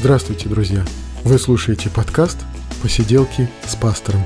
[0.00, 0.82] Здравствуйте, друзья!
[1.24, 2.38] Вы слушаете подкаст
[2.82, 4.22] «Посиделки с пастором».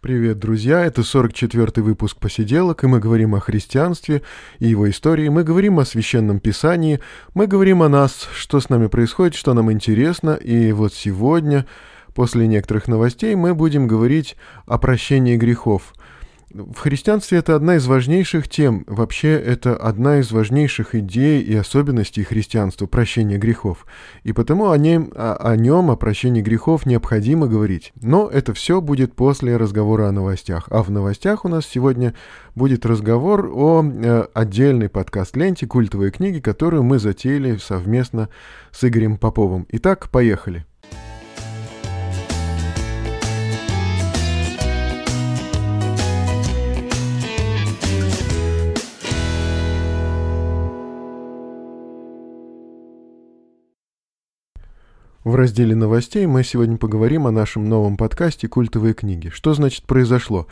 [0.00, 0.86] Привет, друзья!
[0.86, 4.22] Это 44-й выпуск «Посиделок», и мы говорим о христианстве
[4.60, 7.00] и его истории, мы говорим о Священном Писании,
[7.34, 11.66] мы говорим о нас, что с нами происходит, что нам интересно, и вот сегодня
[12.16, 15.92] После некоторых новостей мы будем говорить о прощении грехов.
[16.48, 22.22] В христианстве это одна из важнейших тем, вообще это одна из важнейших идей и особенностей
[22.22, 23.84] христианства– прощение грехов.
[24.22, 27.92] И потому о нем, о, о нем, о прощении грехов необходимо говорить.
[28.00, 30.68] Но это все будет после разговора о новостях.
[30.70, 32.14] А в новостях у нас сегодня
[32.54, 38.30] будет разговор о э, отдельной подкаст-ленте «Культовые книги», которую мы затеяли совместно
[38.70, 39.66] с Игорем Поповым.
[39.68, 40.64] Итак, поехали.
[55.26, 59.28] В разделе новостей мы сегодня поговорим о нашем новом подкасте «Культовые книги».
[59.28, 60.46] Что значит произошло?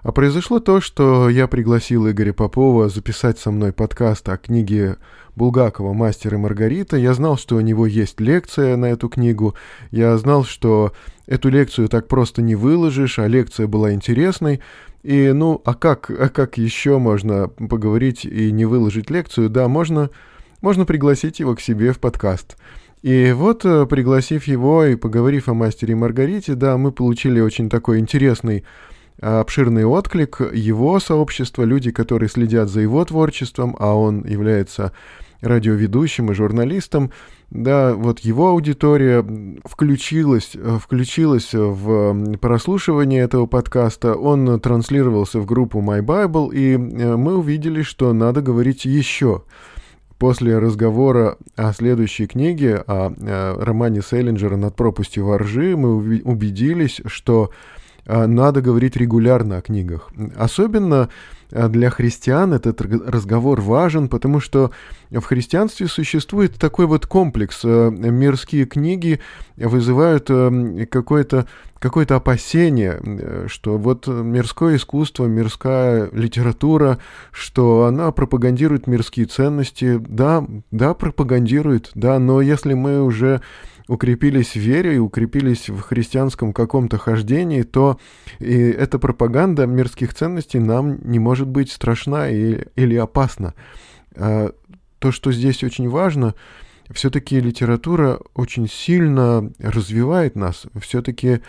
[0.00, 4.96] А произошло то, что я пригласил Игоря Попова записать со мной подкаст о книге
[5.36, 6.96] Булгакова «Мастер и Маргарита».
[6.96, 9.56] Я знал, что у него есть лекция на эту книгу.
[9.90, 10.94] Я знал, что
[11.26, 14.62] эту лекцию так просто не выложишь, а лекция была интересной.
[15.02, 19.50] И, ну, а как, а как еще можно поговорить и не выложить лекцию?
[19.50, 20.08] Да, можно,
[20.62, 22.56] можно пригласить его к себе в подкаст–
[23.04, 27.98] и вот, э, пригласив его и поговорив о мастере Маргарите, да, мы получили очень такой
[27.98, 28.64] интересный
[29.20, 34.92] а, обширный отклик его сообщества, люди, которые следят за его творчеством, а он является
[35.42, 37.10] радиоведущим и журналистом,
[37.50, 39.22] да, вот его аудитория
[39.66, 47.16] включилась, э, включилась в прослушивание этого подкаста, он транслировался в группу My Bible, и э,
[47.16, 49.42] мы увидели, что надо говорить еще.
[50.18, 57.50] После разговора о следующей книге, о, о романе Селлинджера «Над пропастью воржи», мы убедились, что
[58.06, 60.10] надо говорить регулярно о книгах.
[60.36, 61.08] Особенно
[61.50, 64.70] а, для христиан этот разговор важен, потому что
[65.10, 67.60] в христианстве существует такой вот комплекс.
[67.64, 69.20] Э, мирские книги
[69.56, 70.28] вызывают
[70.90, 71.46] какое-то
[71.78, 76.98] какое опасение, что вот мирское искусство, мирская литература,
[77.30, 79.98] что она пропагандирует мирские ценности.
[79.98, 83.42] Да, да, пропагандирует, да, но если мы уже
[83.88, 87.98] укрепились в вере и укрепились в христианском каком-то хождении, то
[88.38, 93.54] и эта пропаганда мирских ценностей нам не может быть страшна и, или опасна.
[94.16, 94.52] А,
[94.98, 96.34] то, что здесь очень важно,
[96.90, 101.40] все-таки литература очень сильно развивает нас, все-таки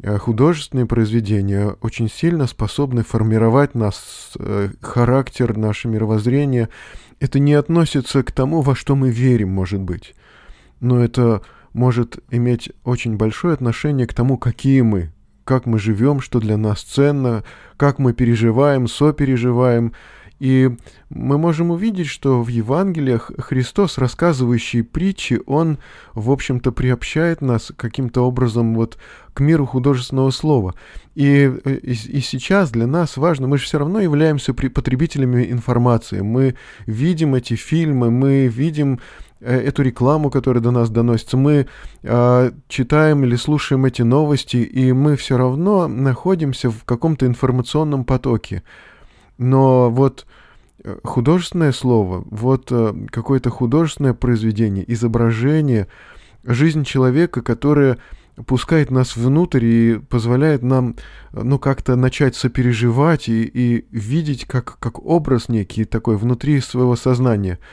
[0.00, 6.68] э, художественные произведения очень сильно способны формировать нас, э, характер, наше мировоззрение.
[7.20, 10.14] Это не относится к тому, во что мы верим, может быть,
[10.80, 11.42] но это
[11.76, 15.12] может иметь очень большое отношение к тому, какие мы,
[15.44, 17.44] как мы живем, что для нас ценно,
[17.76, 19.92] как мы переживаем, сопереживаем.
[20.38, 20.70] И
[21.08, 25.78] мы можем увидеть, что в Евангелиях Христос, рассказывающий притчи, Он,
[26.14, 28.98] в общем-то, приобщает нас каким-то образом вот
[29.32, 30.74] к миру художественного слова.
[31.14, 36.20] И, и, и сейчас для нас важно, мы же все равно являемся потребителями информации.
[36.20, 36.54] Мы
[36.84, 41.66] видим эти фильмы, мы видим Э, эту рекламу, которая до нас доносится, мы
[42.02, 48.62] э, читаем или слушаем эти новости, и мы все равно находимся в каком-то информационном потоке.
[49.36, 50.26] Но вот
[50.82, 55.88] э, художественное слово, вот э, какое-то художественное произведение, изображение,
[56.42, 57.98] жизнь человека, которая
[58.46, 60.96] пускает нас внутрь и позволяет нам,
[61.32, 67.58] ну, как-то начать сопереживать и, и видеть как, как образ некий такой внутри своего сознания–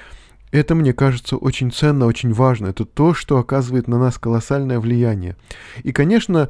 [0.53, 2.67] это, мне кажется, очень ценно, очень важно.
[2.67, 5.35] Это то, что оказывает на нас колоссальное влияние.
[5.81, 6.47] И, конечно,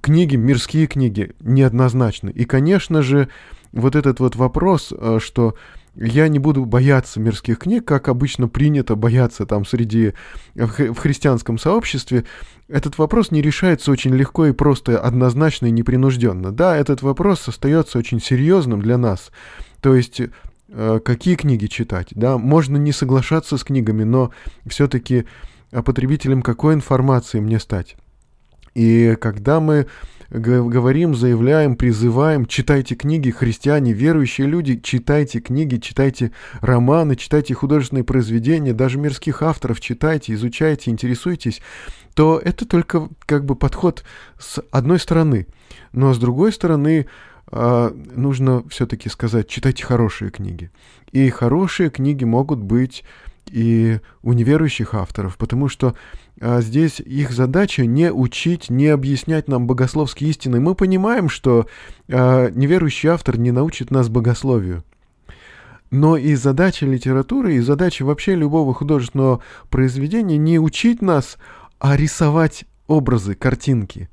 [0.00, 2.30] книги, мирские книги, неоднозначны.
[2.30, 3.28] И, конечно же,
[3.72, 5.56] вот этот вот вопрос, э, что
[5.94, 10.14] я не буду бояться мирских книг, как обычно принято бояться там среди
[10.54, 12.24] в христианском сообществе.
[12.66, 16.50] Этот вопрос не решается очень легко и просто однозначно и непринужденно.
[16.50, 19.30] Да, этот вопрос остается очень серьезным для нас.
[19.82, 20.28] То есть Э,
[20.70, 24.30] какие книги читать, да, можно не соглашаться с книгами, но
[24.66, 25.24] все-таки
[25.70, 27.96] потребителем какой информации мне стать.
[28.74, 29.86] И когда мы
[30.30, 38.72] говорим, заявляем, призываем, читайте книги, христиане, верующие люди, читайте книги, читайте романы, читайте художественные произведения,
[38.72, 41.62] даже мирских авторов читайте, изучайте, интересуйтесь,
[42.14, 44.04] то это только как бы подход
[44.38, 45.46] с одной стороны.
[45.92, 47.06] Но с другой стороны, э,
[47.54, 50.70] нужно все-таки сказать, читайте хорошие книги.
[51.12, 53.04] И хорошие книги могут быть
[53.50, 55.94] и у неверующих авторов, потому что
[56.40, 60.60] а, здесь их задача не учить, не объяснять нам богословские истины.
[60.60, 61.66] Мы понимаем, что
[62.08, 64.82] а, неверующий автор не научит нас богословию.
[65.90, 71.38] Но и задача литературы, и задача вообще любого художественного произведения не учить нас,
[71.78, 74.08] а рисовать образы, картинки.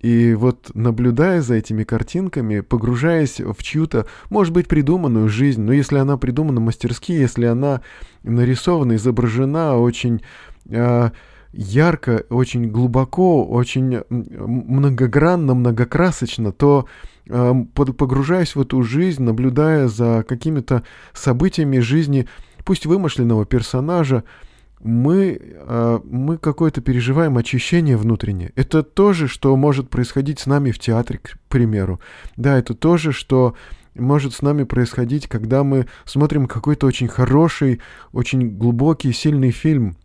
[0.00, 5.98] И вот наблюдая за этими картинками, погружаясь в чью-то, может быть, придуманную жизнь, но если
[5.98, 7.82] она придумана мастерски, если она
[8.22, 10.22] нарисована, изображена очень
[10.70, 11.10] э,
[11.52, 16.86] ярко, очень глубоко, очень многогранно, многокрасочно, то
[17.28, 20.82] э, погружаясь в эту жизнь, наблюдая за какими-то
[21.12, 22.26] событиями жизни,
[22.64, 24.49] пусть вымышленного персонажа, э,
[24.80, 28.52] мы какое-то переживаем очищение внутреннее.
[28.56, 32.00] Это то же, что может происходить с нами в театре, к примеру.
[32.36, 33.54] Да, это то же, что
[33.94, 37.80] может с нами происходить, когда мы смотрим какой-то очень хороший,
[38.12, 39.96] очень глубокий, сильный фильм.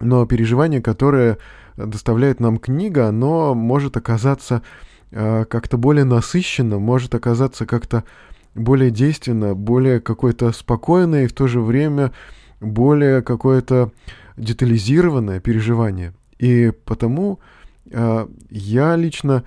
[0.00, 1.38] Но переживание, которое
[1.76, 4.62] доставляет нам книга, оно может оказаться
[5.10, 8.04] э, как-то более насыщенным, может оказаться как-то
[8.54, 12.12] более действенно, более какое-то спокойное и в то же время
[12.62, 13.90] более какое-то
[14.36, 16.14] детализированное переживание.
[16.38, 17.40] И потому
[17.90, 19.44] э, я лично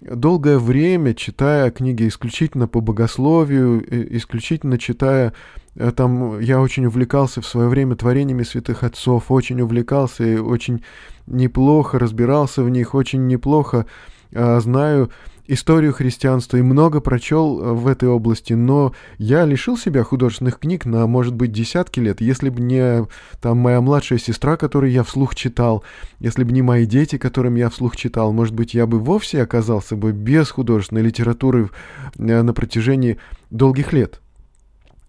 [0.00, 3.82] долгое время, читая книги исключительно по богословию,
[4.16, 5.32] исключительно читая,
[5.74, 10.82] э, там я очень увлекался в свое время творениями святых отцов, очень увлекался и очень
[11.26, 13.86] неплохо разбирался в них, очень неплохо
[14.32, 15.10] э, знаю
[15.48, 20.84] историю христианства и много прочел э, в этой области, но я лишил себя художественных книг
[20.86, 22.20] на, может быть, десятки лет.
[22.20, 23.06] Если бы не
[23.40, 25.84] там моя младшая сестра, которую я вслух читал,
[26.18, 29.96] если бы не мои дети, которым я вслух читал, может быть, я бы вовсе оказался
[29.96, 31.70] бы без художественной литературы
[32.18, 33.18] э, на протяжении
[33.50, 34.20] долгих лет.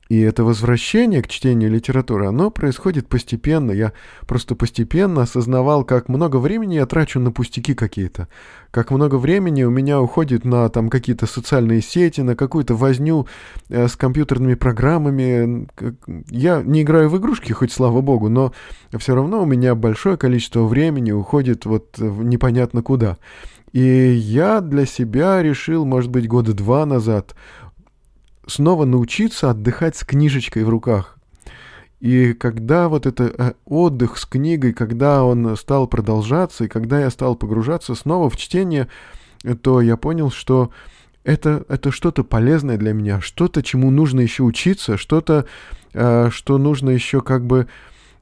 [0.10, 3.72] И это возвращение к чтению литературы, оно происходит постепенно.
[3.72, 3.94] Я
[4.26, 8.28] просто постепенно осознавал, как много времени я трачу на пустяки какие-то.
[8.72, 13.28] Как много времени у меня уходит на там какие-то социальные сети, на какую-то возню
[13.70, 15.68] э, с компьютерными программами.
[16.30, 18.54] Я не играю в игрушки, хоть слава богу, но
[18.98, 23.18] все равно у меня большое количество времени уходит вот непонятно куда.
[23.74, 27.36] И я для себя решил, может быть, года два назад
[28.48, 31.18] снова научиться отдыхать с книжечкой в руках.
[32.00, 37.10] И когда вот это э, отдых с книгой, когда он стал продолжаться, и когда я
[37.10, 38.88] стал погружаться снова в чтение,
[39.62, 40.72] то я понял, что
[41.24, 45.46] это, это что-то полезное для меня, что-то, чему нужно еще учиться, что-то,
[45.94, 47.68] э, что нужно еще как бы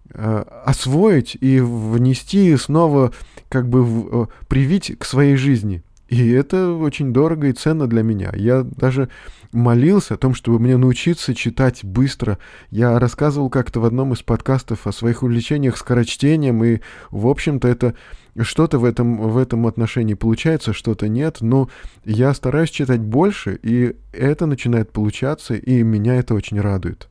[0.09, 3.11] э, освоить и внести снова,
[3.49, 5.83] как бы привить к своей жизни.
[6.07, 8.31] И это очень дорого и ценно для меня.
[8.35, 9.09] Я даже
[9.51, 12.37] молился о том, чтобы мне научиться читать быстро.
[12.69, 17.95] Я рассказывал как-то в одном из подкастов о своих увлечениях скорочтением, и, в общем-то, это
[18.39, 21.69] что-то в этом, в этом отношении получается, что-то нет, но
[22.03, 27.09] я стараюсь читать больше, и это начинает получаться, и меня это очень радует.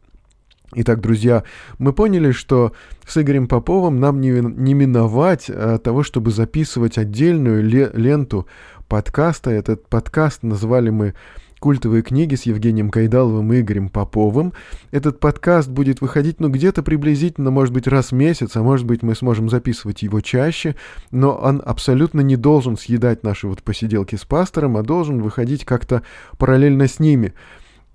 [0.77, 1.45] Итак, друзья,
[1.79, 2.73] мы поняли, что
[3.07, 8.49] с Игорем Поповым нам не, не миновать а, того, чтобы записывать отдельную ле, ленту
[8.95, 9.51] подкаста.
[9.51, 11.15] Этот подкаст назвали мы
[11.59, 14.53] культовые книги с Евгением Кайдаловым и Игорем Поповым.
[14.93, 19.03] Этот подкаст будет выходить, ну, где-то приблизительно, может быть, раз в месяц, а может быть,
[19.03, 20.77] мы сможем записывать его чаще,
[21.11, 26.03] но он абсолютно не должен съедать наши вот посиделки с пастором, а должен выходить как-то
[26.39, 27.35] параллельно с ними.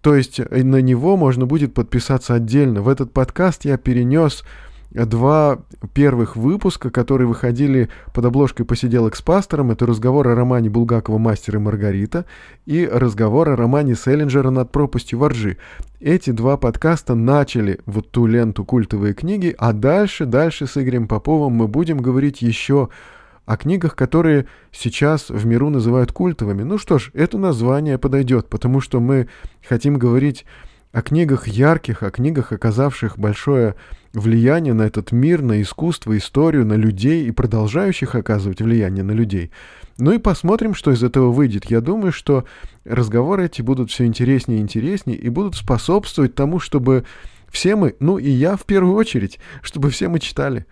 [0.01, 2.81] То есть э, на него можно будет подписаться отдельно.
[2.81, 4.43] В этот подкаст я перенес
[4.91, 5.59] два
[5.93, 9.71] первых выпуска, которые выходили под обложкой «Посиделок с пастором».
[9.71, 12.25] Это разговор о романе Булгакова «Мастер и Маргарита»
[12.65, 15.57] и разговор о романе Селлинджера «Над пропастью воржи».
[15.99, 21.53] Эти два подкаста начали вот ту ленту «Культовые книги», а дальше, дальше с Игорем Поповым
[21.53, 22.89] мы будем говорить еще
[23.45, 26.63] о книгах, которые сейчас в миру называют культовыми.
[26.63, 29.27] Ну что ж, это название подойдет, потому что мы
[29.67, 30.45] хотим говорить
[30.91, 33.75] о книгах ярких, о книгах, оказавших большое
[34.13, 39.51] влияние на этот мир, на искусство, историю, на людей и продолжающих оказывать влияние на людей.
[39.97, 41.65] Ну и посмотрим, что из этого выйдет.
[41.69, 42.45] Я думаю, что
[42.85, 47.05] разговоры эти будут все интереснее и интереснее и будут способствовать тому, чтобы
[47.49, 50.65] все мы, ну и я в первую очередь, чтобы все мы читали.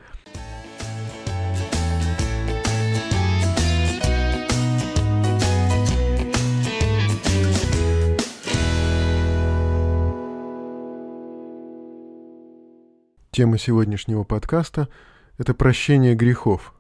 [13.38, 14.89] Тема сегодняшнего подкаста–
[15.38, 16.74] это прощение грехов.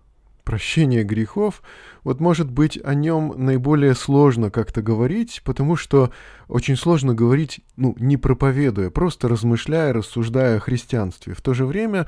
[0.43, 1.61] прощение грехов,
[2.03, 6.11] вот может быть о нем наиболее сложно как-то говорить, потому что
[6.47, 11.35] очень сложно говорить, ну, не проповедуя, просто размышляя, рассуждая о христианстве.
[11.35, 12.07] В то же время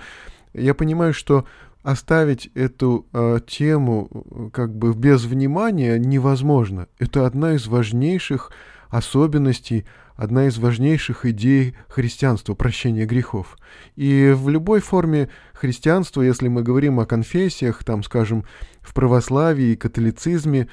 [0.56, 1.46] я понимаю, что
[1.84, 6.88] оставить эту э, тему как бы без внимания невозможно.
[6.98, 8.52] Это одна из важнейших
[8.90, 13.58] особенностей, одна из важнейших идей христианства, прощения грехов.
[13.96, 18.44] И в любой форме христианства, если мы говорим о конфессиях, там, скажем,
[18.82, 20.68] в православии и католицизме,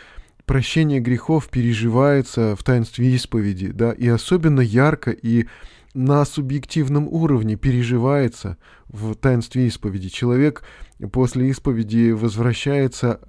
[0.47, 5.47] прощение грехов переживается в таинстве исповеди, да, и особенно ярко и
[5.95, 8.59] на субъективном уровне переживается
[8.89, 10.09] в таинстве исповеди.
[10.09, 10.63] Человек
[11.11, 13.21] после исповеди возвращается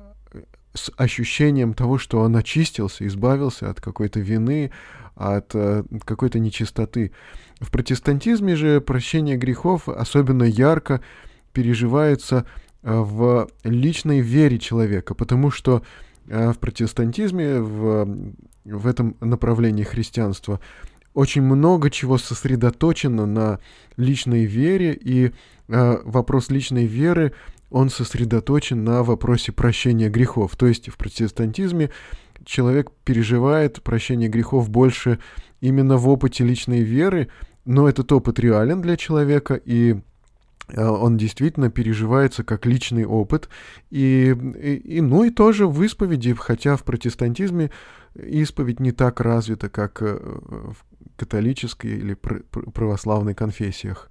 [0.77, 4.71] с ощущением того, что он очистился, избавился от какой-то вины,
[5.15, 7.11] от э, какой-то нечистоты.
[7.59, 11.01] В протестантизме же прощение грехов особенно ярко
[11.51, 12.45] переживается
[12.83, 15.83] э, в личной вере человека, потому что
[16.29, 18.05] в протестантизме, в,
[18.65, 20.59] в этом направлении христианства,
[21.17, 23.59] очень много чего сосредоточено на
[23.95, 25.31] личной вере, и
[25.67, 27.33] э, вопрос личной веры,
[27.69, 30.55] он сосредоточен на вопросе прощения грехов.
[30.55, 31.89] То есть в протестантизме
[32.45, 35.19] человек переживает прощение грехов больше
[35.59, 37.29] именно в опыте личной веры,
[37.65, 39.97] но этот опыт реален для человека, и
[40.69, 43.49] э, он действительно переживается как личный опыт.
[43.89, 47.71] И, и, и, ну и тоже в исповеди, хотя в протестантизме
[48.15, 50.77] исповедь не так развита, как э, в
[51.17, 54.09] католической или православной конфессиях.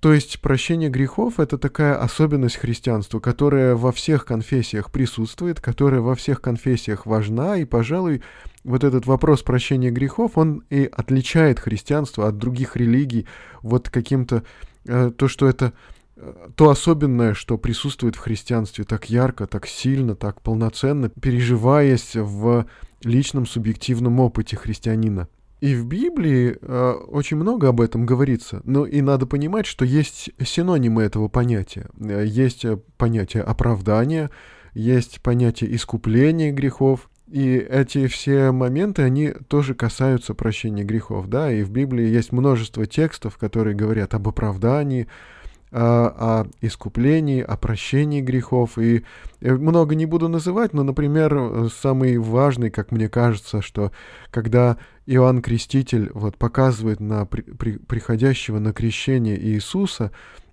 [0.00, 6.14] То есть прощение грехов— это такая особенность христианства, которая во всех конфессиях присутствует, которая во
[6.14, 8.22] всех конфессиях важна, и, пожалуй,
[8.64, 13.26] вот этот вопрос прощения грехов, он и отличает христианство от других религий
[13.60, 14.42] вот каким-то,
[14.86, 15.74] э, то, что это
[16.16, 22.66] э, то особенное, что присутствует в христианстве так ярко, так сильно, так полноценно, переживаясь в
[23.02, 25.28] личном субъективном опыте христианина.
[25.60, 28.62] И в Библии э, очень много об этом говорится.
[28.64, 31.88] Но и надо понимать, что есть синонимы этого понятия.
[32.00, 34.30] Э, есть э, понятие оправдания,
[34.72, 37.10] есть понятие искупления грехов.
[37.30, 42.86] И эти все моменты, они тоже касаются прощения грехов, да, и в Библии есть множество
[42.86, 45.06] текстов, которые говорят об оправдании,
[45.72, 48.78] о, о искуплении, о прощении грехов.
[48.78, 49.04] И
[49.40, 53.92] много не буду называть, но, например, самый важный, как мне кажется, что
[54.30, 60.12] когда Иоанн Креститель вот показывает на при, при, приходящего на крещение Иисуса,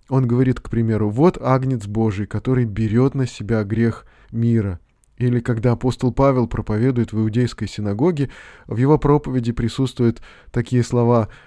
[0.10, 4.80] он говорит, к примеру, «Вот Агнец Божий, который берет на себя грех мира».
[5.18, 8.30] Или когда апостол Павел проповедует в иудейской синагоге,
[8.68, 10.22] в его проповеди присутствуют
[10.52, 11.30] такие слова–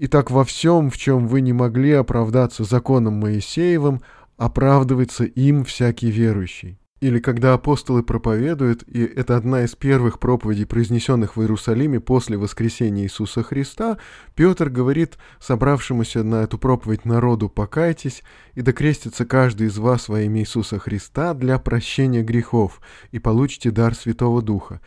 [0.00, 4.02] Итак, во всем, в чем вы не могли оправдаться законом Моисеевым,
[4.36, 6.78] оправдывается им всякий верующий.
[7.00, 13.04] Или когда апостолы проповедуют, и это одна из первых проповедей, произнесенных в Иерусалиме после воскресения
[13.04, 13.98] Иисуса Христа,
[14.34, 18.22] Петр говорит собравшемуся на эту проповедь народу «покайтесь,
[18.54, 22.80] и докрестится каждый из вас во имя Иисуса Христа для прощения грехов,
[23.12, 24.80] и получите дар Святого Духа».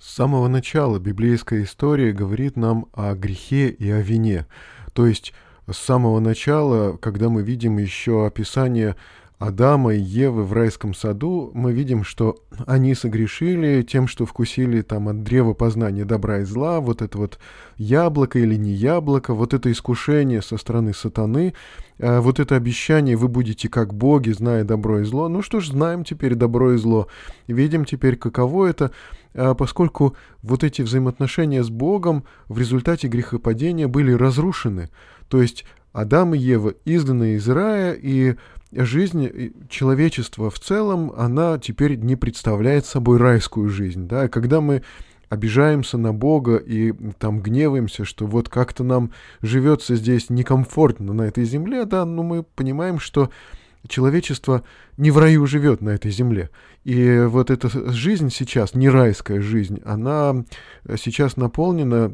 [0.00, 4.46] С самого начала библейская история говорит нам о грехе и о вине.
[4.92, 5.34] То есть
[5.68, 8.94] с самого начала, когда мы видим еще описание
[9.38, 15.08] Адама и Евы в райском саду, мы видим, что они согрешили тем, что вкусили там
[15.08, 17.38] от древа познания добра и зла, вот это вот
[17.76, 21.54] яблоко или не яблоко, вот это искушение со стороны сатаны,
[21.98, 25.28] э, вот это обещание «вы будете как боги, зная добро и зло».
[25.28, 27.06] Ну что ж, знаем теперь добро и зло,
[27.46, 28.90] видим теперь, каково это,
[29.34, 34.90] э, поскольку вот эти взаимоотношения с Богом в результате грехопадения были разрушены.
[35.28, 38.34] То есть Адам и Ева изгнаны из рая, и
[38.72, 44.06] жизнь человечества в целом, она теперь не представляет собой райскую жизнь.
[44.06, 44.28] Да?
[44.28, 44.82] Когда мы
[45.28, 51.44] обижаемся на Бога и там гневаемся, что вот как-то нам живется здесь некомфортно на этой
[51.44, 53.30] земле, да, но мы понимаем, что
[53.86, 54.64] человечество
[54.96, 56.50] не в раю живет на этой земле.
[56.84, 60.44] И вот эта жизнь сейчас, не райская жизнь, она
[60.96, 62.10] сейчас наполнена,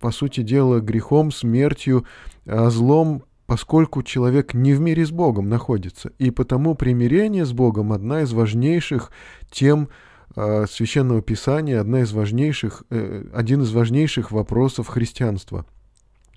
[0.00, 2.04] по сути дела, грехом, смертью,
[2.46, 6.10] а злом, поскольку человек не в мире с Богом находится.
[6.16, 9.12] И потому примирение с Богом одна из важнейших
[9.50, 9.90] тем
[10.34, 15.66] э, священного писания, одна из важнейших, э, один из важнейших вопросов христианства.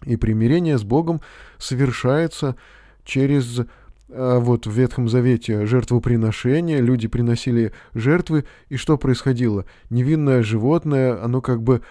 [0.05, 1.22] И примирение с Богом
[1.57, 2.57] совершается
[3.05, 3.65] через э,
[4.10, 9.63] вот в Ветхом Завете жертвоприношение, люди приносили жертвы, и что происходило?
[9.89, 11.81] Невинное животное, оно как бы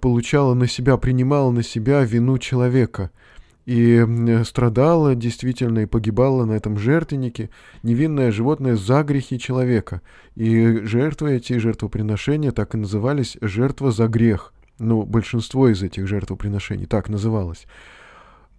[0.00, 3.10] получало на себя, принимало на себя вину человека–
[3.68, 4.02] и
[4.44, 7.50] страдало действительно и погибало на этом жертвеннике
[7.82, 10.00] невинное животное за грехи человека.
[10.36, 14.54] И жертвы эти, жертвоприношения так и назывались «жертва за грех».
[14.78, 17.66] Ну, большинство из этих жертвоприношений так называлось.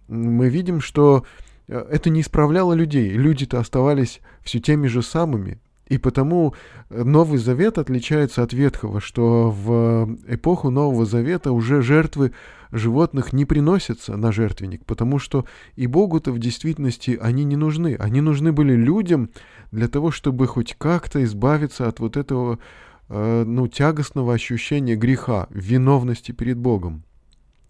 [0.06, 1.24] Мы видим, что
[1.66, 3.10] э, это не исправляло людей.
[3.10, 5.58] Люди-то оставались все теми же самыми,
[5.90, 6.54] и потому
[6.88, 12.32] э, Новый Завет отличается от Ветхого, что в эпоху Нового Завета уже жертвы
[12.70, 15.44] животных не приносятся на жертвенник, потому что
[15.74, 17.96] и Богу-то в действительности они не нужны.
[17.98, 19.30] Они нужны были людям
[19.72, 22.60] для того, чтобы хоть как-то избавиться от вот этого
[23.08, 27.02] э, ну, тягостного ощущения греха, виновности перед Богом.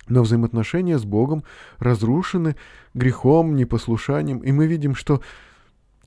[0.08, 1.42] Но взаимоотношения с Богом
[1.78, 2.56] разрушены
[2.92, 5.22] грехом, непослушанием, и мы видим, что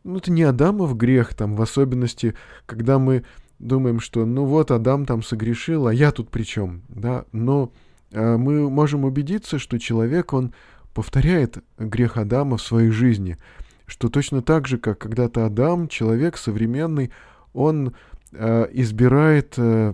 [0.04, 3.24] ну, это не Адамов грех, там, в особенности, когда мы
[3.60, 7.72] думаем, что, ну вот, Адам там согрешил, а я тут при чем, да, но
[8.12, 10.54] э, мы можем убедиться, что человек, он
[10.94, 13.38] повторяет грех Адама в своей жизни,
[13.86, 17.12] что точно так же, как когда-то Адам, человек современный,
[17.54, 17.94] он
[18.34, 19.94] э, избирает э,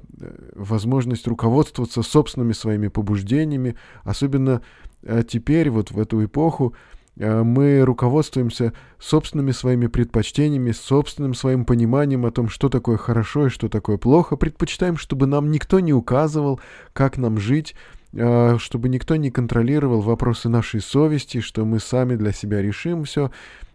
[0.56, 4.62] возможность руководствоваться собственными своими побуждениями, особенно
[5.04, 12.26] э, теперь, вот в эту эпоху, Э, мы руководствуемся собственными своими предпочтениями, собственным своим пониманием
[12.26, 14.38] о том, что такое хорошо и что такое плохо.
[14.38, 16.62] Предпочитаем, чтобы нам никто не указывал,
[16.94, 17.76] как нам жить,
[18.14, 23.32] э, чтобы никто не контролировал вопросы нашей совести, что мы сами для себя решим все.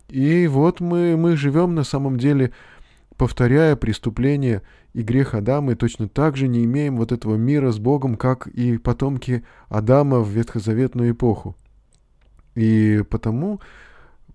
[0.08, 2.52] И вот мы, мы живем на самом деле,
[3.16, 4.62] повторяя преступление
[4.94, 8.46] и грех Адама, и точно так же не имеем вот этого мира с Богом, как
[8.46, 11.56] и потомки Адама в ветхозаветную эпоху.
[12.54, 13.60] И потому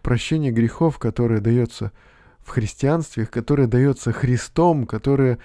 [0.01, 1.91] прощение грехов, которое дается
[2.39, 5.39] в христианстве, которое дается Христом, которое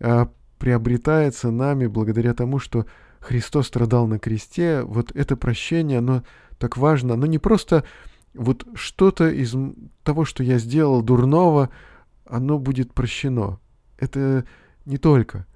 [0.00, 2.86] а, приобретается нами благодаря тому, что
[3.20, 6.22] Христос страдал на кресте, вот это прощение, оно
[6.58, 7.84] так важно, оно не просто
[8.34, 9.54] вот что-то из
[10.02, 11.70] того, что я сделал дурного,
[12.26, 13.58] оно будет прощено.
[13.98, 14.44] Это
[14.84, 15.46] не только.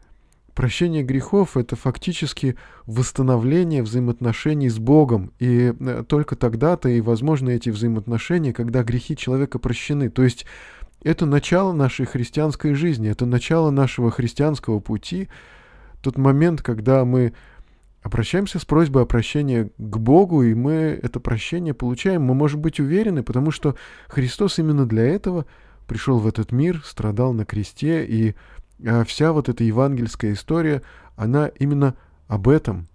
[0.55, 5.33] Прощение грехов— это фактически восстановление взаимоотношений с Богом.
[5.41, 10.11] И э, только тогда-то и возможны эти взаимоотношения, когда грехи человека прощены.
[10.11, 10.47] То есть
[11.03, 15.29] это начало нашей христианской жизни, это начало нашего христианского пути,
[16.01, 17.33] тот момент, когда мы
[18.03, 22.79] обращаемся с просьбой о прощении к Богу, и мы это прощение получаем, мы можем быть
[22.79, 23.75] уверены, потому что
[24.09, 25.47] Христос именно для этого
[25.89, 28.35] пришел в этот мир, страдал на кресте и
[29.07, 30.83] вся вот эта евангельская история,
[31.17, 31.95] она именно
[32.29, 32.89] об этом.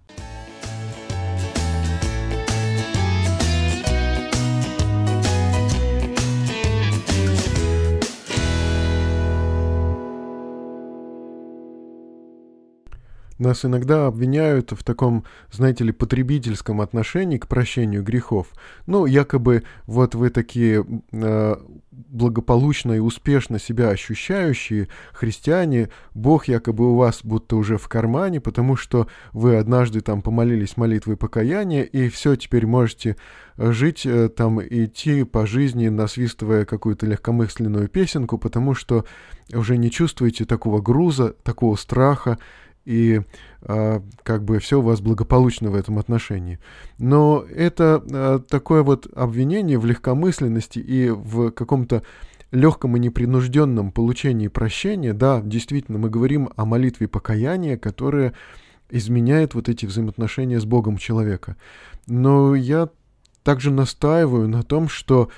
[13.40, 18.48] Нас иногда обвиняют в таком, знаете ли, потребительском отношении к прощению грехов.
[18.86, 21.56] Ну, якобы вот вы такие э,
[21.90, 28.76] благополучно и успешно себя ощущающие христиане, Бог якобы у вас будто уже в кармане, потому
[28.76, 33.16] что вы однажды там помолились молитвой покаяния, и все, теперь можете
[33.56, 39.06] жить э, там, идти по жизни, насвистывая какую-то легкомысленную песенку, потому что
[39.52, 42.38] уже не чувствуете такого груза, такого страха,
[42.84, 43.22] и
[43.62, 46.58] э, как бы все у вас благополучно в этом отношении.
[46.98, 52.02] Но это э, такое вот обвинение в легкомысленности и в каком-то
[52.50, 58.34] легком и непринужденном получении прощения, да, действительно, мы говорим о молитве покаяния, которая
[58.90, 61.56] изменяет вот эти взаимоотношения с Богом человека.
[62.06, 62.88] Но я
[63.44, 65.30] также настаиваю на том, что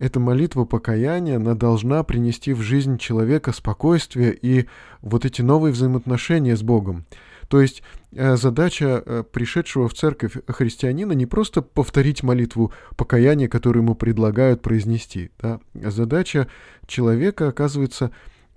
[0.00, 4.66] эта молитва покаяния, она должна принести в жизнь человека спокойствие и
[5.02, 7.04] вот эти новые взаимоотношения с Богом.
[7.48, 7.82] То есть
[8.12, 14.62] э, задача э, пришедшего в церковь христианина не просто повторить молитву покаяния, которую ему предлагают
[14.62, 15.32] произнести.
[15.38, 15.60] Да?
[15.74, 16.48] Задача
[16.86, 18.10] человека, оказывается,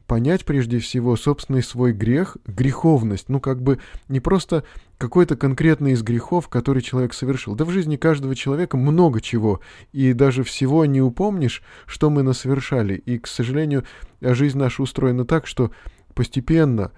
[0.08, 4.64] понять прежде всего собственный свой грех, греховность, ну как бы не просто
[4.98, 7.56] какой-то конкретный из грехов, который человек совершил.
[7.56, 9.60] Да в жизни каждого человека много чего,
[9.92, 12.96] и даже всего не упомнишь, что мы насовершали.
[12.96, 13.84] И, к сожалению,
[14.22, 15.72] жизнь наша устроена так, что
[16.14, 16.92] постепенно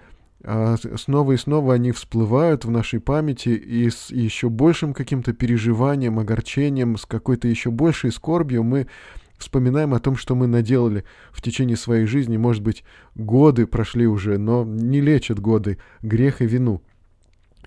[0.44, 6.20] а снова и снова они всплывают в нашей памяти и с еще большим каким-то переживанием,
[6.20, 8.86] огорчением, с какой-то еще большей скорбью мы
[9.38, 12.36] вспоминаем о том, что мы наделали в течение своей жизни.
[12.36, 16.82] Может быть, годы прошли уже, но не лечат годы грех и вину.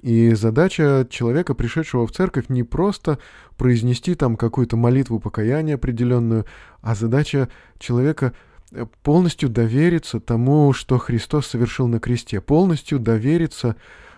[0.01, 3.19] И задача человека, пришедшего в церковь, не просто
[3.57, 6.45] произнести там какую-то молитву покаяния определенную,
[6.81, 8.33] а задача человека
[8.71, 13.75] э, полностью довериться тому, что Христос совершил на кресте, полностью довериться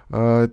[0.10, 0.50] э,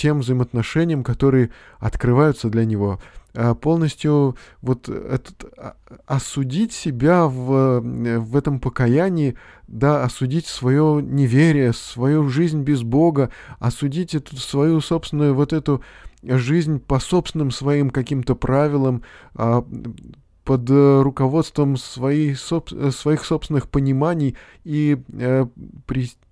[0.00, 3.00] тем взаимоотношениям, которые открываются для него,
[3.34, 9.36] а полностью вот этот, а, осудить себя в, в этом покаянии,
[9.68, 15.82] да, осудить свое неверие, свою жизнь без Бога, осудить эту свою собственную вот эту
[16.22, 19.02] жизнь по собственным своим каким-то правилам,
[19.34, 19.66] а,
[20.44, 24.34] под руководством своих, своих собственных пониманий
[24.64, 25.46] и э,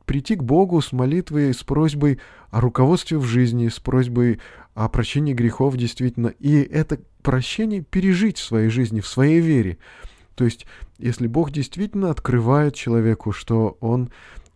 [0.09, 2.19] прийти к Богу с молитвой, с просьбой
[2.51, 4.41] о руководстве в жизни, с просьбой
[4.75, 9.77] о прощении грехов действительно, и это прощение пережить в своей жизни, в своей вере.
[10.35, 10.67] То есть,
[10.99, 14.11] если Бог действительно открывает человеку, что Он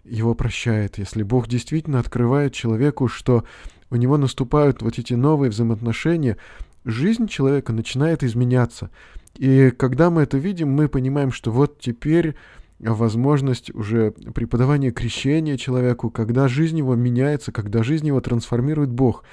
[0.05, 3.45] его прощает, если Бог действительно открывает человеку, что
[3.91, 6.39] у него наступают вот эти новые взаимоотношения,
[6.87, 8.91] жизнь человека начинает изменяться.
[9.37, 12.37] И когда мы это видим, мы понимаем, что вот теперь
[12.83, 19.25] возможность уже преподавания крещения человеку, когда жизнь его меняется, когда жизнь его трансформирует Бог.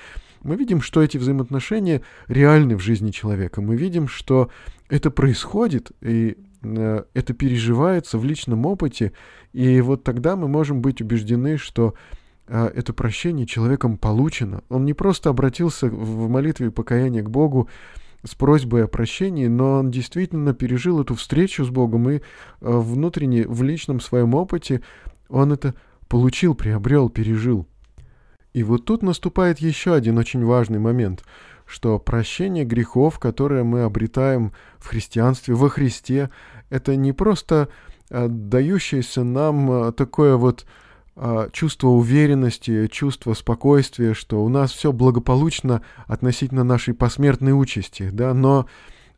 [0.42, 3.62] Мы видим, что эти взаимоотношения реальны в жизни человека.
[3.62, 4.50] Мы видим, что
[4.90, 9.12] это происходит, и э, это переживается в личном опыте,
[9.52, 11.96] и вот тогда мы можем быть убеждены, что
[12.48, 14.64] э, это прощение человеком получено.
[14.70, 17.68] Он не просто обратился в молитве и покаяние к Богу,
[18.24, 22.20] с просьбой о прощении, но он действительно пережил эту встречу с Богом и э,
[22.62, 24.82] внутренне, в личном своем опыте
[25.30, 25.76] он это
[26.08, 27.68] получил, приобрел, пережил.
[28.54, 31.24] И вот тут наступает еще один очень важный момент,
[31.66, 36.30] что прощение грехов, которое мы обретаем в христианстве, во Христе,
[36.70, 37.70] это не просто
[38.10, 40.66] дающееся нам э, такое вот
[41.52, 48.68] чувство уверенности, чувство спокойствия, что у нас все благополучно относительно нашей посмертной участи, да, но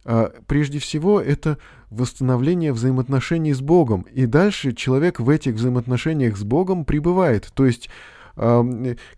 [0.04, 1.58] а, прежде всего это
[1.90, 7.90] восстановление взаимоотношений с Богом, и дальше человек в этих взаимоотношениях с Богом пребывает, то есть
[8.36, 8.66] а,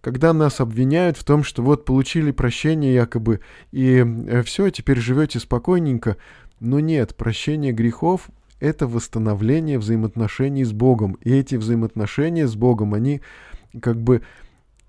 [0.02, 3.39] когда нас обвиняют в том, что вот получили прощение якобы,
[3.72, 6.17] и э, все, теперь живете спокойненько,
[6.60, 8.30] но нет, прощение грехов
[8.63, 11.17] это восстановление взаимоотношений с Богом.
[11.21, 13.19] И эти взаимоотношения с Богом, они
[13.82, 14.21] как бы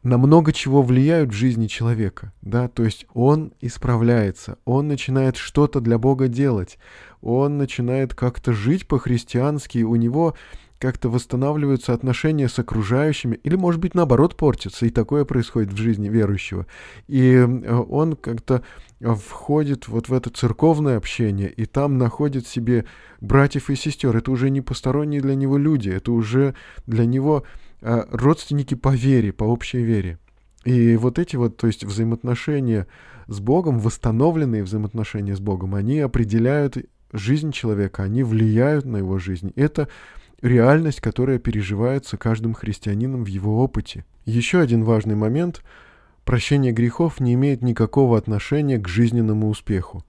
[0.04, 5.80] на много чего влияют в жизни человека, да, то есть он исправляется, он начинает что-то
[5.80, 6.78] для Бога делать,
[7.22, 10.34] он начинает как-то жить по-христиански, у него
[10.78, 16.10] как-то восстанавливаются отношения с окружающими, или, может быть, наоборот, портятся, и такое происходит в жизни
[16.10, 16.66] верующего.
[17.08, 18.62] И э, он как-то
[19.12, 22.86] входит вот в это церковное общение, и там находит себе
[23.20, 24.16] братьев и сестер.
[24.16, 26.54] Это уже не посторонние для него люди, это уже
[26.86, 27.44] для него
[27.82, 30.18] э, родственники по вере, по общей вере.
[30.64, 32.86] И вот эти вот, то есть взаимоотношения
[33.26, 36.78] с Богом, восстановленные взаимоотношения с Богом, они определяют
[37.12, 39.52] жизнь человека, они влияют на его жизнь.
[39.56, 39.88] Это
[40.40, 44.04] реальность, которая переживается каждым христианином в его опыте.
[44.24, 45.62] Еще один важный момент–
[46.24, 50.04] прощение грехов не имеет никакого отношения к жизненному успеху.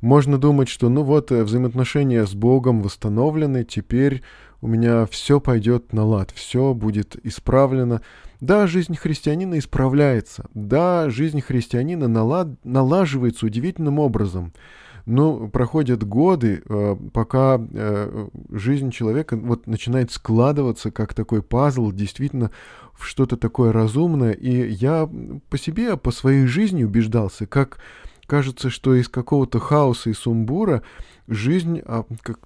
[0.00, 4.22] Можно думать, что ну вот э, взаимоотношения с Богом восстановлены, теперь
[4.60, 8.02] у меня все пойдет на лад, все будет исправлено.
[8.40, 14.52] Да, жизнь христианина исправляется, да, жизнь христианина налад, налаживается удивительным образом–
[15.08, 22.50] ну, проходят годы, э, пока э, жизнь человека вот начинает складываться как такой пазл, действительно
[22.92, 24.32] в что-то такое разумное.
[24.32, 25.08] И я
[25.48, 27.78] по себе, по своей жизни убеждался, как
[28.26, 30.82] кажется, что из какого-то хаоса и сумбура
[31.26, 32.40] жизнь а, как,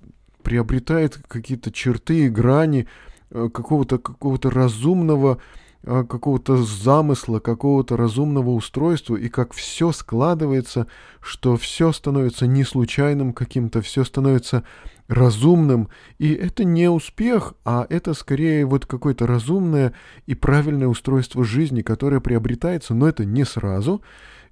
[0.44, 2.86] приобретает какие-то черты и грани
[3.30, 5.38] э, какого-то какого разумного
[5.84, 10.86] какого-то замысла, какого-то разумного устройства, и как все складывается,
[11.20, 14.62] что все становится не случайным каким-то, все становится
[15.08, 15.88] разумным.
[16.18, 19.92] И это не успех, а это скорее вот какое-то разумное
[20.26, 24.02] и правильное устройство жизни, которое приобретается, но это не сразу,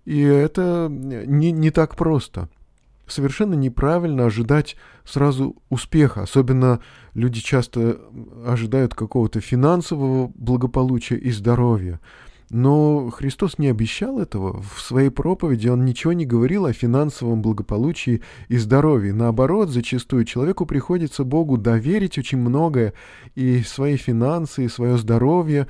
[0.05, 2.49] и это не, не так просто
[3.11, 6.23] совершенно неправильно ожидать сразу успеха.
[6.23, 6.81] Особенно
[7.15, 8.01] люди часто
[8.47, 12.01] ожидают какого-то финансового благополучия и здоровья.
[12.51, 14.61] Но Христос не обещал этого.
[14.61, 19.13] В своей проповеди Он ничего не говорил о финансовом благополучии и здоровье.
[19.13, 22.93] Наоборот, зачастую человеку приходится Богу доверить очень многое,
[23.37, 25.69] и свои финансы, и свое здоровье.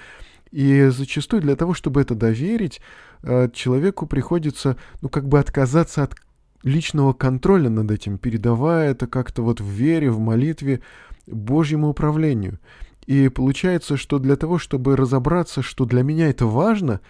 [0.52, 2.80] И зачастую для того, чтобы это доверить,
[3.22, 6.14] э, человеку приходится, ну, как бы отказаться от
[6.62, 10.80] личного контроля над этим, передавая это как-то вот в вере, в молитве
[11.26, 12.58] Божьему управлению.
[13.06, 17.00] И получается, что для того, чтобы разобраться, что для меня это важно,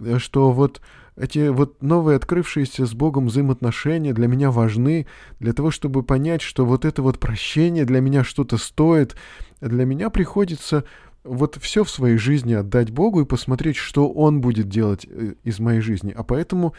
[0.00, 0.80] э, что вот
[1.16, 5.06] эти вот новые открывшиеся с Богом взаимоотношения для меня важны,
[5.40, 9.16] для того, чтобы понять, что вот это вот прощение для меня что-то стоит,
[9.60, 10.84] для меня приходится
[11.24, 15.58] вот все в своей жизни отдать Богу и посмотреть, что Он будет делать э, из
[15.58, 16.14] моей жизни.
[16.16, 16.74] А поэтому,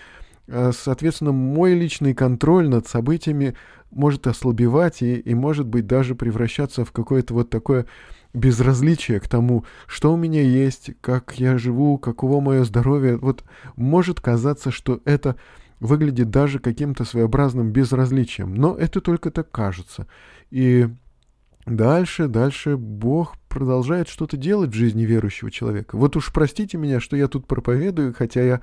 [0.74, 3.56] соответственно, мой личный контроль над событиями
[3.92, 7.86] может ослабевать и, и может быть даже превращаться в какое-то вот такое
[8.34, 13.18] безразличие к тому, что у меня есть, как я живу, каково мое здоровье.
[13.18, 13.44] Вот
[13.76, 15.36] может казаться, что это
[15.80, 20.08] выглядит даже каким-то своеобразным безразличием, но это только так кажется.
[20.52, 20.88] И
[21.66, 25.98] дальше, дальше Бог продолжает что-то делать в жизни верующего человека.
[25.98, 28.62] Вот уж простите меня, что я тут проповедую, хотя я,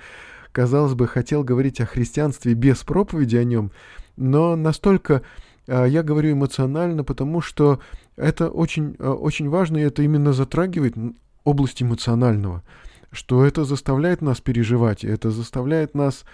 [0.57, 3.73] казалось бы, хотел говорить о христианстве без проповеди о нем,
[4.16, 5.21] но настолько
[5.66, 7.79] э, я говорю эмоционально, потому что
[8.16, 10.95] это очень, э, очень важно, и это именно затрагивает
[11.45, 12.62] область эмоционального,
[13.12, 16.25] что это заставляет нас переживать, это заставляет нас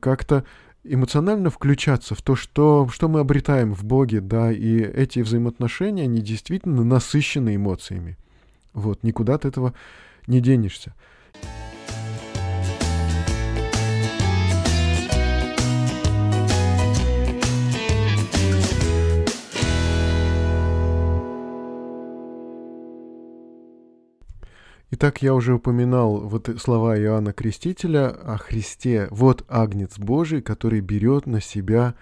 [0.00, 0.44] как-то
[0.84, 6.20] эмоционально включаться в то, что, что мы обретаем в Боге, да, и эти взаимоотношения, они
[6.20, 8.18] действительно насыщены эмоциями.
[8.74, 9.72] Вот, никуда от этого
[10.26, 10.92] не денешься.
[25.02, 29.08] Итак, я уже упоминал вот слова Иоанна Крестителя о Христе.
[29.10, 31.96] Вот Агнец Божий, который берет на себя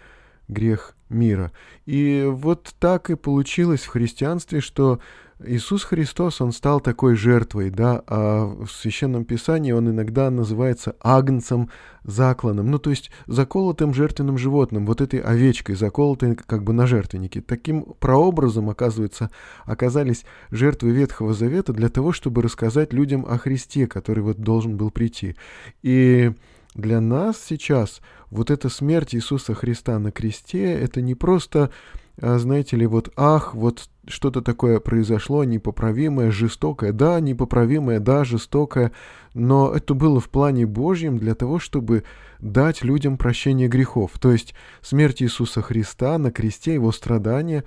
[0.49, 1.51] грех мира.
[1.87, 5.01] И вот так и получилось в христианстве, что
[5.45, 11.71] Иисус Христос, Он стал такой жертвой, да, а в Священном Писании Он иногда называется агнцем
[12.05, 17.41] закланным, ну, то есть заколотым жертвенным животным, вот этой овечкой, заколотой как бы на жертвеннике.
[17.41, 19.31] Таким прообразом, оказывается,
[19.65, 24.91] оказались жертвы Ветхого Завета для того, чтобы рассказать людям о Христе, который вот должен был
[24.91, 25.37] прийти.
[25.83, 26.33] И
[26.75, 28.01] для нас сейчас
[28.31, 31.71] вот эта смерть Иисуса Христа на кресте, это не просто
[32.21, 38.93] а, знаете ли, вот ах, вот что-то такое произошло, непоправимое, жестокое, да, непоправимое, да, жестокое,
[39.35, 42.05] но это было в плане Божьем для того, чтобы
[42.41, 44.13] дать людям прощение грехов.
[44.19, 47.65] То есть смерть Иисуса Христа на кресте, его страдания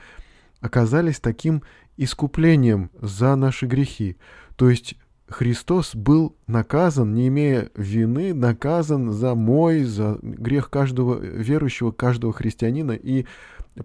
[0.62, 1.64] оказались таким
[1.98, 4.18] искуплением за наши грехи.
[4.56, 4.96] То есть
[5.28, 12.92] Христос был наказан, не имея вины, наказан за мой, за грех каждого верующего, каждого христианина
[12.92, 13.26] и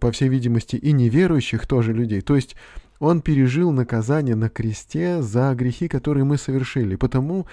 [0.01, 2.21] по всей видимости, и неверующих тоже людей.
[2.21, 2.57] То есть
[2.99, 6.97] он пережил наказание на кресте за грехи, которые мы совершили.
[6.97, 7.47] Потому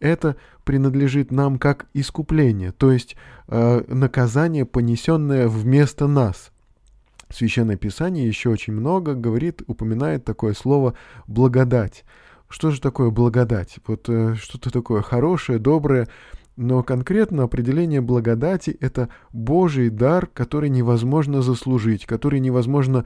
[0.00, 3.16] это принадлежит нам как искупление, то есть
[3.48, 6.50] э, наказание, понесенное вместо нас.
[7.30, 10.94] Священное Писание еще очень много говорит, упоминает такое слово
[11.26, 12.04] «благодать».
[12.48, 13.76] Что же такое благодать?
[13.86, 16.08] Вот э, что-то такое хорошее, доброе,
[16.56, 23.04] но конкретно определение благодати— это Божий дар, который невозможно заслужить, который невозможно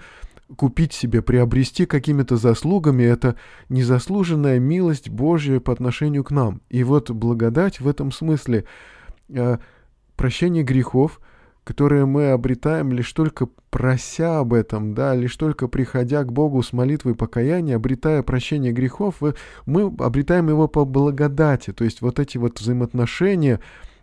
[0.57, 3.03] купить себе, приобрести какими-то заслугами.
[3.03, 3.37] Это
[3.69, 6.61] незаслуженная милость Божья по отношению к нам.
[6.71, 8.65] И вот благодать в этом смысле
[9.29, 9.59] э,
[10.17, 11.21] прощение грехов—
[11.67, 16.73] которые мы обретаем лишь только прося об этом, да, лишь только приходя к Богу с
[16.73, 19.17] молитвой покаяния, обретая прощение грехов,
[19.67, 21.73] мы обретаем его по благодати.
[21.73, 23.59] То есть вот эти вот взаимоотношения,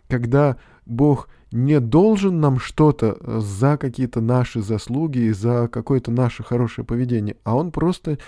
[0.08, 7.38] когда Бог не должен нам что-то за какие-то наши заслуги, за какое-то наше хорошее поведение,
[7.44, 8.18] а Он просто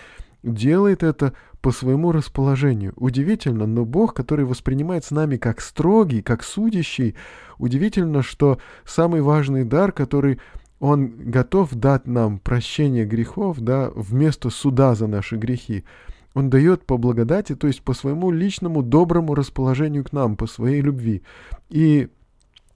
[0.42, 2.92] делает это по своему расположению.
[2.96, 7.16] Удивительно, но Бог, который воспринимает с нами как строгий, как судящий,
[7.58, 10.38] удивительно, что самый важный дар, который
[10.78, 15.84] Он готов дать нам прощение грехов, да, вместо суда за наши грехи,
[16.34, 20.82] Он дает по благодати, то есть по своему личному доброму расположению к нам, по своей
[20.82, 21.22] любви.
[21.68, 22.08] И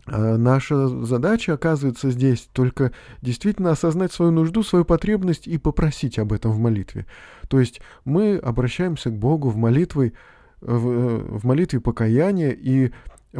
[0.06, 6.52] наша задача, оказывается, здесь только действительно осознать свою нужду, свою потребность и попросить об этом
[6.52, 7.06] в молитве.
[7.48, 10.12] То есть мы обращаемся к Богу в, молитве,
[10.60, 12.90] в, в молитве покаяния и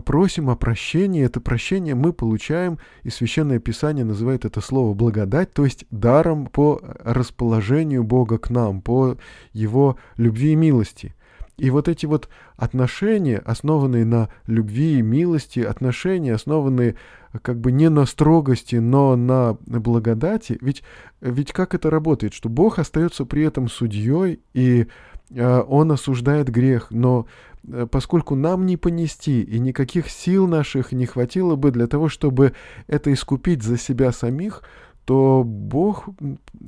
[0.05, 1.25] просим о прощении.
[1.25, 6.81] Это прощение мы получаем, и Священное Писание называет это слово благодать, то есть даром по
[7.01, 9.17] расположению Бога к нам, по
[9.53, 11.15] Его любви и милости.
[11.61, 16.97] И вот эти вот отношения, основанные на любви и милости, отношения, основанные
[17.43, 20.83] как бы не на строгости, но на благодати, ведь,
[21.21, 24.87] ведь как это работает, что Бог остается при этом судьей, и
[25.31, 27.27] э, Он осуждает грех, но
[27.69, 32.55] э, поскольку нам не понести, и никаких сил наших не хватило бы для того, чтобы
[32.87, 34.63] это искупить за себя самих,
[35.11, 36.09] то Бог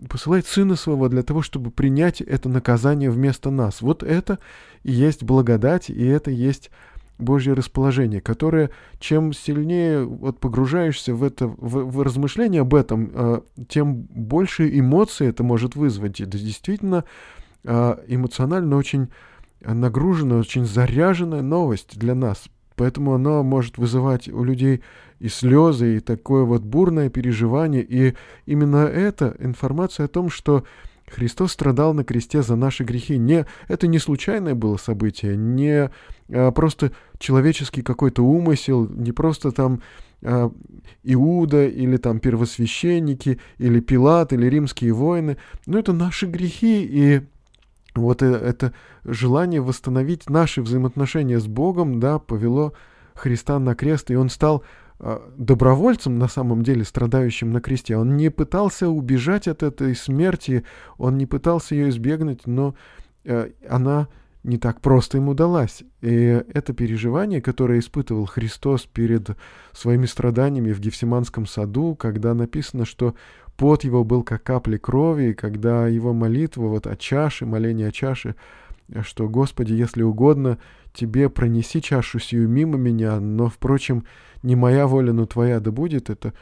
[0.09, 3.83] посылает Сына Своего для того, чтобы принять это наказание вместо нас.
[3.83, 4.41] Вот это
[4.83, 6.73] и есть благодать, и это есть
[7.19, 13.41] Божье расположение, которое чем сильнее вот погружаешься в это, в, в размышление об этом, э,
[13.69, 16.21] тем больше эмоций это может вызвать.
[16.21, 17.05] Это действительно
[17.65, 19.07] а, эмоционально очень
[19.65, 22.49] нагруженная, очень заряженная новость для нас.
[22.75, 24.83] Поэтому она может вызывать у людей
[25.23, 27.87] и слезы, и такое вот бурное переживание.
[27.89, 30.65] И именно эта информация о том, что
[31.09, 33.19] Христос страдал на кресте за наши грехи.
[33.19, 35.91] Не, это не случайное было событие, не
[36.29, 39.81] а, просто человеческий какой-то умысел, не просто там
[40.25, 40.51] а,
[41.05, 45.37] Иуда или там первосвященники, или Пилат, или римские воины.
[45.67, 47.21] Но это наши грехи, и
[47.95, 48.73] вот э, это
[49.05, 52.73] желание восстановить наши взаимоотношения с Богом, да, повело
[53.15, 54.65] Христа на крест, и он стал
[55.37, 57.97] добровольцем, на самом деле, страдающим на кресте.
[57.97, 60.65] Он не пытался убежать от этой смерти,
[60.97, 62.75] он не пытался ее избегнуть, но
[63.25, 64.09] э, она
[64.45, 65.83] не так просто ему далась.
[66.01, 69.31] И это переживание, которое испытывал Христос перед
[69.73, 73.15] своими страданиями в Гефсиманском саду, когда написано, что
[73.57, 78.35] пот его был как капли крови, когда его молитва вот о чаше, моление о чаше,
[79.03, 80.59] что «Господи, если угодно,
[80.93, 84.05] Тебе пронеси чашу сию мимо меня, но, впрочем,
[84.43, 86.35] не моя воля, но Твоя да будет», это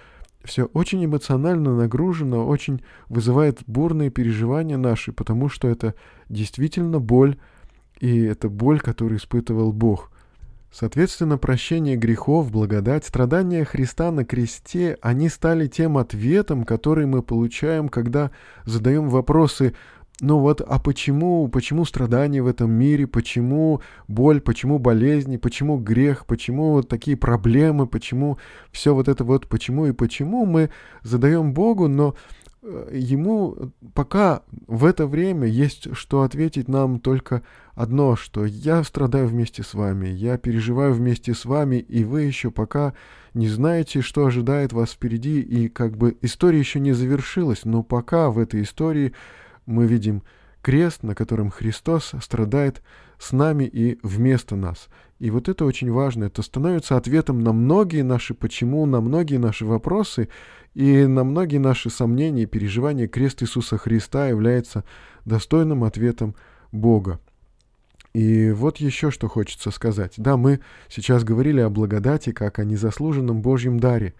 [0.44, 5.94] все очень эмоционально нагружено, очень вызывает бурные переживания наши, потому что это
[6.29, 7.37] действительно боль,
[8.00, 10.11] и это боль, которую испытывал Бог.
[10.72, 17.88] Соответственно, прощение грехов, благодать, страдания Христа на кресте, они стали тем ответом, который мы получаем,
[17.88, 18.31] когда
[18.64, 19.74] задаем вопросы,
[20.20, 26.26] ну вот, а почему, почему страдания в этом мире, почему боль, почему болезни, почему грех,
[26.26, 28.38] почему вот такие проблемы, почему
[28.70, 30.70] все вот это вот, почему и почему мы
[31.02, 32.14] задаем Богу, но
[32.62, 37.42] Э, ему пока в это время есть что ответить нам только
[37.74, 42.50] одно, что я страдаю вместе с вами, я переживаю вместе с вами, и вы еще
[42.50, 42.92] пока
[43.33, 48.30] не знаете, что ожидает вас впереди, и как бы история еще не завершилась, но пока
[48.30, 49.14] в этой истории
[49.70, 50.22] мы видим
[50.62, 52.83] крест, на котором Христос страдает
[53.18, 54.88] с нами и вместо нас.
[55.18, 56.24] И вот это очень важно.
[56.24, 60.28] Это становится ответом на многие наши почему, на многие наши вопросы
[60.74, 63.09] и на многие наши сомнения и переживания.
[63.09, 64.85] Крест Иисуса Христа является
[65.24, 66.35] достойным ответом
[66.72, 67.20] Бога.
[68.12, 70.14] И вот еще что хочется сказать.
[70.16, 74.14] Да, мы сейчас говорили о благодати как о незаслуженном Божьем даре.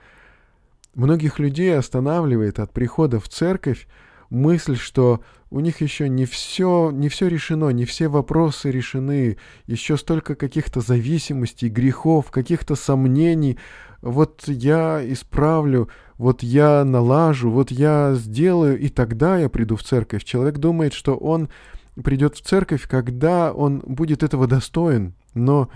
[0.95, 3.89] Многих людей останавливает от прихода в церковь
[4.31, 9.97] мысль, что у них еще не все, не все решено, не все вопросы решены, еще
[9.97, 13.59] столько каких-то зависимостей, грехов, каких-то сомнений.
[14.01, 20.25] Вот я исправлю, вот я налажу, вот я сделаю, и тогда я приду в церковь.
[20.25, 21.49] Человек думает, что он
[22.03, 25.15] придет в церковь, когда он будет этого достоин.
[25.35, 25.69] Но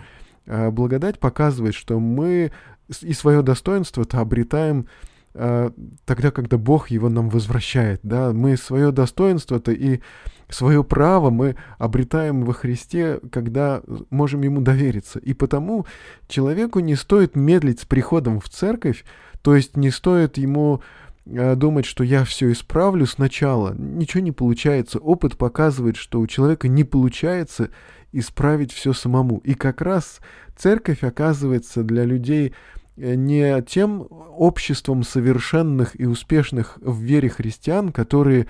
[0.46, 2.52] э, благодать показывает, что мы
[3.00, 4.86] и свое достоинство-то обретаем
[5.34, 10.00] тогда, когда Бог его нам возвращает, да, мы свое достоинство-то и
[10.48, 15.18] свое право мы обретаем во Христе, когда можем ему довериться.
[15.18, 15.86] И потому
[16.28, 19.04] человеку не стоит медлить с приходом в церковь,
[19.42, 20.82] то есть не стоит ему
[21.26, 23.74] э, думать, что я все исправлю сначала.
[23.76, 24.98] Ничего не получается.
[25.00, 27.70] Опыт показывает, что у человека не получается
[28.12, 29.38] исправить все самому.
[29.38, 30.20] И как раз
[30.56, 38.46] церковь оказывается для людей Э, не тем обществом совершенных и успешных в вере христиан, которые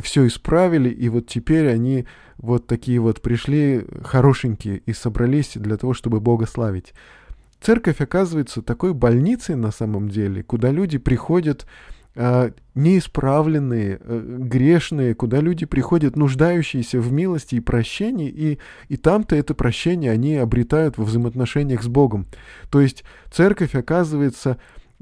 [0.00, 2.06] все исправили, и вот теперь они
[2.36, 6.94] вот такие вот пришли хорошенькие и собрались для того, чтобы Бога славить.
[7.60, 11.66] Церковь оказывается такой больницей на самом деле, куда люди приходят
[12.74, 19.54] неисправленные, э, грешные, куда люди приходят, нуждающиеся в милости и прощении, и, и там-то это
[19.54, 22.26] прощение они обретают во взаимоотношениях с Богом.
[22.70, 24.58] То есть церковь оказывается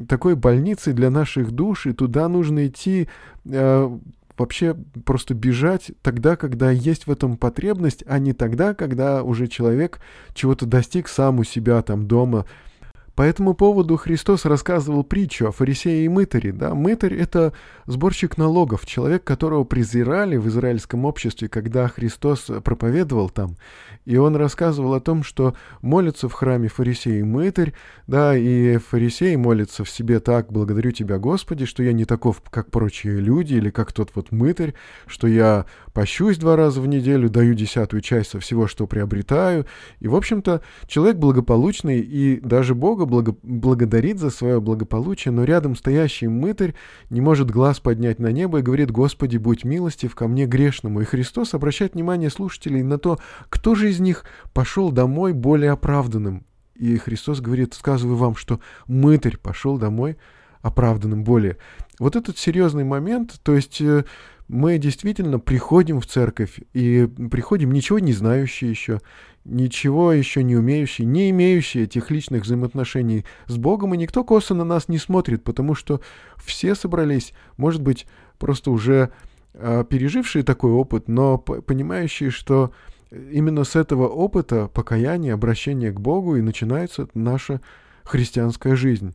[0.09, 3.09] такой больницей для наших душ, и туда нужно идти
[3.47, 3.99] э,
[4.37, 10.01] вообще просто бежать тогда, когда есть в этом потребность, а не тогда, когда уже человек
[10.35, 12.45] чего-то достиг сам у себя там дома,
[13.17, 16.53] по этому поводу Христос рассказывал притчу о фарисее и мытаре.
[16.53, 16.75] Да?
[16.75, 17.55] Мытарь— это
[17.87, 23.57] сборщик налогов, человек, которого презирали в израильском обществе, когда Христос проповедовал там.
[24.05, 27.73] И он рассказывал о том, что молится в храме фарисей и мытарь,
[28.07, 32.71] да, и фарисей молится в себе так, благодарю тебя, Господи, что я не таков, как
[32.71, 34.75] прочие люди, или как тот вот мытарь,
[35.07, 35.65] что я
[35.95, 39.65] пощусь два раза в неделю, даю десятую часть со всего, что приобретаю.
[40.01, 45.77] И, в общем-то, человек благополучный, и даже Бога благо благодарит за свое благополучие, но рядом
[45.77, 46.75] стоящий мытарь
[47.11, 51.01] не может глаз поднять на небо и говорит, «Господи, будь милостив ко мне грешному».
[51.01, 56.45] И Христос обращает внимание слушателей на то, кто же из них пошел домой более оправданным.
[56.75, 60.19] И Христос говорит, сказываю вам, что мытарь пошел домой
[60.61, 61.57] оправданным более.
[61.99, 64.05] Вот этот серьезный момент, то есть э,
[64.49, 69.01] мы действительно приходим в церковь и приходим ничего не знающие еще,
[69.45, 74.65] ничего еще не умеющие, не имеющие этих личных взаимоотношений с Богом, и никто косо на
[74.65, 76.01] нас не смотрит, потому что
[76.37, 78.07] все собрались, может быть,
[78.39, 79.11] просто уже
[79.55, 82.73] э, пережившие такой опыт, но понимающие, что
[83.11, 87.61] именно с этого опыта покаяния, обращения к Богу и начинается наша
[88.05, 89.15] христианская жизнь.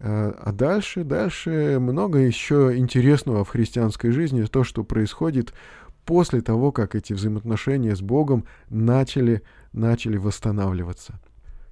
[0.00, 5.52] А, а дальше, дальше много еще интересного в христианской жизни, то, что происходит
[6.04, 9.42] после того, как эти взаимоотношения с Богом начали,
[9.72, 11.20] начали восстанавливаться.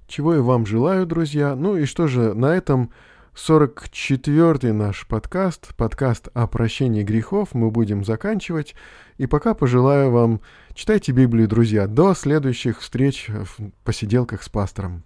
[0.07, 1.55] Чего я вам желаю, друзья.
[1.55, 2.91] Ну и что же, на этом
[3.35, 8.75] 44-й наш подкаст, подкаст о прощении грехов, мы будем заканчивать.
[9.17, 10.41] И пока пожелаю вам,
[10.73, 15.03] читайте Библию, друзья, до следующих встреч в посиделках с пастором.